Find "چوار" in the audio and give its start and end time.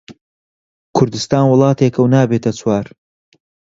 2.59-2.85